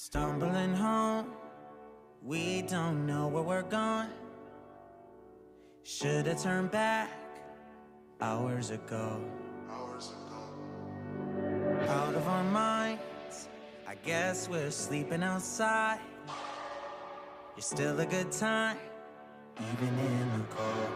Stumbling 0.00 0.74
home, 0.74 1.26
we 2.22 2.62
don't 2.62 3.04
know 3.04 3.26
where 3.26 3.42
we're 3.42 3.62
going. 3.62 4.06
Should 5.82 6.28
have 6.28 6.40
turned 6.40 6.70
back 6.70 7.10
hours 8.20 8.70
ago. 8.70 9.20
Hours 9.68 10.12
ago. 10.12 11.88
Out 11.88 12.14
of 12.14 12.28
our 12.28 12.44
minds, 12.44 13.48
I 13.88 13.96
guess 13.96 14.48
we're 14.48 14.70
sleeping 14.70 15.24
outside. 15.24 15.98
You're 17.56 17.62
still 17.62 17.98
a 17.98 18.06
good 18.06 18.30
time, 18.30 18.76
even 19.56 19.98
in 19.98 20.38
the 20.38 20.44
cold. 20.54 20.90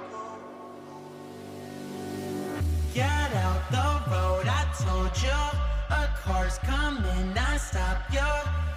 Get 2.95 3.35
out 3.35 3.69
the 3.69 4.11
road, 4.13 4.47
I 4.47 4.73
told 4.79 5.21
you 5.21 5.62
a 5.93 6.09
car's 6.25 6.59
coming, 6.59 7.37
I 7.37 7.57
stop 7.59 7.99
you. 8.13 8.31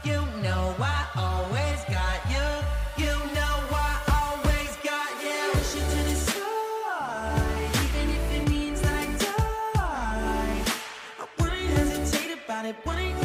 You 0.10 0.20
know 0.44 0.76
I 0.80 1.00
always 1.16 1.80
got 1.98 2.20
you. 2.34 2.48
You 3.04 3.14
know 3.38 3.56
I 3.72 3.94
always 4.20 4.72
got 4.84 5.12
you. 5.24 5.40
Push 5.54 5.76
it 5.82 5.88
to 5.94 6.02
the 6.10 6.16
side, 6.16 7.72
even 7.86 8.08
if 8.18 8.26
it 8.38 8.50
means 8.50 8.82
I 8.84 9.06
die. 9.26 10.62
I 11.20 11.26
wouldn't 11.40 11.70
hesitate 11.78 12.38
about 12.44 12.66
it. 12.66 12.76
Wouldn't 12.86 13.25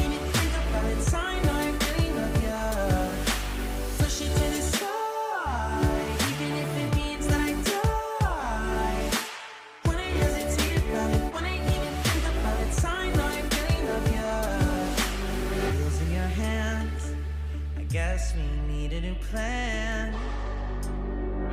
guess 17.90 18.34
we 18.36 18.72
need 18.72 18.92
a 18.92 19.00
new 19.00 19.16
plan. 19.16 20.14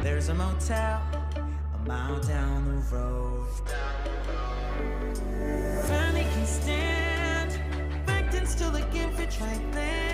There's 0.04 0.30
a 0.30 0.36
motel 0.36 1.02
a 1.74 1.88
mile 1.88 2.20
down 2.20 2.66
the 2.68 2.96
road. 2.96 3.48
Finally 5.86 6.28
can 6.34 6.46
stand, 6.46 7.60
back 8.06 8.32
then 8.32 8.46
still 8.46 8.72
looking 8.72 9.12
for 9.14 9.26
trifling. 9.26 10.07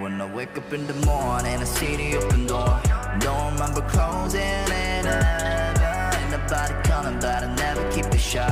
When 0.00 0.18
I 0.18 0.24
wake 0.34 0.56
up 0.56 0.72
in 0.72 0.86
the 0.86 0.94
morning, 1.04 1.58
I 1.58 1.64
see 1.64 1.94
the 1.94 2.16
open 2.16 2.46
door. 2.46 2.80
Don't 3.18 3.52
remember 3.52 3.82
closing 3.82 4.40
it 4.40 5.04
ever. 5.04 6.16
Ain't 6.16 6.30
nobody 6.30 6.72
coming, 6.88 7.20
but 7.20 7.42
I 7.44 7.54
never 7.54 7.92
keep 7.92 8.06
it 8.06 8.18
shut. 8.18 8.50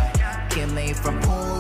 Keep 0.50 0.68
me 0.72 0.92
from 0.92 1.18
pulling. 1.22 1.57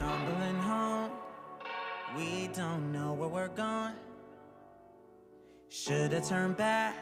stumbling 0.00 0.56
home. 0.56 1.10
We 2.16 2.48
don't 2.54 2.90
know 2.90 3.12
where 3.12 3.28
we're 3.28 3.48
going 3.48 3.92
Should've 5.68 6.26
turned 6.26 6.56
back 6.56 6.96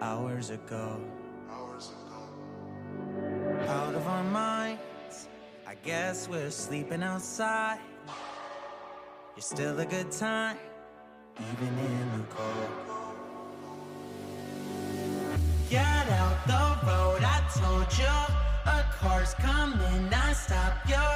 hours 0.00 0.50
ago. 0.50 1.00
Hours 1.48 1.92
ago. 1.94 3.68
Out 3.68 3.94
of 3.94 4.04
our 4.08 4.24
minds 4.24 5.28
I 5.68 5.76
guess 5.84 6.28
we're 6.28 6.50
sleeping 6.50 7.04
outside. 7.04 7.78
You're 9.36 9.42
still 9.54 9.78
a 9.78 9.86
good 9.86 10.10
time 10.10 10.58
Even 11.38 11.78
in 11.78 12.06
the 12.18 12.24
cold. 12.34 12.70
Get 15.70 16.06
out 16.20 16.38
the 16.54 16.64
road, 16.88 17.22
I 17.22 17.38
told 17.62 17.88
you 18.00 18.16
A 18.66 18.84
car's 18.98 19.34
coming, 19.34 20.12
I 20.12 20.32
stopped 20.32 20.88
you. 20.90 21.13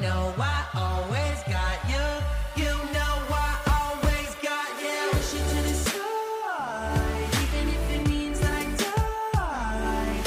Know 0.00 0.34
I 0.38 0.64
always 0.74 1.42
got 1.44 1.78
you. 1.90 2.64
You 2.64 2.70
know 2.94 3.14
I 3.28 3.58
always 3.78 4.34
got 4.36 4.68
you. 4.80 5.10
Push 5.12 5.34
it 5.34 5.46
to 5.50 5.62
the 5.68 5.74
side, 5.74 7.28
even 7.42 7.68
if 7.68 7.90
it 7.96 8.08
means 8.08 8.40
I 8.42 8.64
die. 8.78 10.22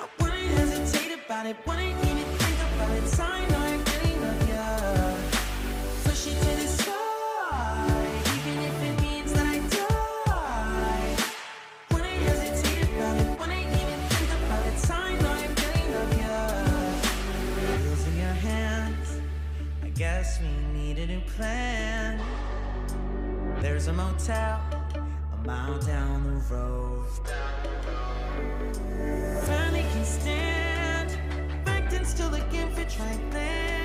I 0.00 0.08
wouldn't 0.18 0.48
hesitate 0.58 1.20
about 1.24 1.46
it, 1.46 1.56
There's 24.24 24.38
a 24.38 24.60
mile 25.44 25.78
down 25.80 26.22
the 26.22 26.54
road. 26.54 27.06
Finally 29.42 29.82
can 29.92 30.04
stand, 30.04 31.18
back 31.64 31.90
then 31.90 32.04
still 32.04 32.30
looking 32.30 32.70
for 32.70 32.84
try 32.84 33.18
plan. 33.32 33.81